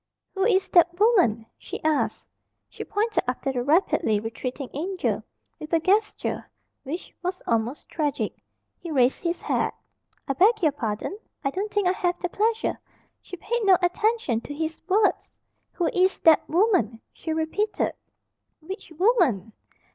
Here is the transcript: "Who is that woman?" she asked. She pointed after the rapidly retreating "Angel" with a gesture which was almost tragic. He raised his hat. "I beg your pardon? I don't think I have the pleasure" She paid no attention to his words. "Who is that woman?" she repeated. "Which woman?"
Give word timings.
"Who 0.33 0.45
is 0.45 0.67
that 0.69 0.99
woman?" 0.99 1.45
she 1.59 1.79
asked. 1.83 2.27
She 2.67 2.83
pointed 2.83 3.23
after 3.27 3.51
the 3.53 3.61
rapidly 3.63 4.19
retreating 4.19 4.71
"Angel" 4.73 5.21
with 5.59 5.71
a 5.73 5.79
gesture 5.79 6.49
which 6.81 7.13
was 7.21 7.43
almost 7.45 7.87
tragic. 7.87 8.33
He 8.79 8.89
raised 8.89 9.19
his 9.21 9.43
hat. 9.43 9.75
"I 10.27 10.33
beg 10.33 10.63
your 10.63 10.71
pardon? 10.71 11.19
I 11.43 11.51
don't 11.51 11.71
think 11.71 11.87
I 11.87 11.91
have 11.91 12.17
the 12.19 12.29
pleasure" 12.29 12.79
She 13.21 13.37
paid 13.37 13.63
no 13.63 13.77
attention 13.79 14.41
to 14.41 14.55
his 14.55 14.81
words. 14.87 15.29
"Who 15.73 15.85
is 15.93 16.17
that 16.21 16.49
woman?" 16.49 16.99
she 17.13 17.31
repeated. 17.31 17.93
"Which 18.59 18.91
woman?" 18.97 19.53